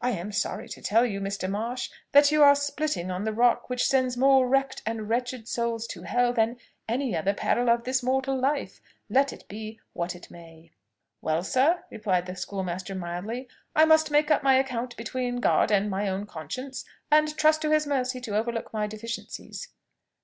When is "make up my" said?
14.12-14.54